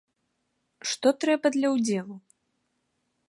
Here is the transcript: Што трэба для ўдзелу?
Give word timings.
Што 0.91 1.07
трэба 1.25 1.47
для 1.57 1.67
ўдзелу? 1.75 2.15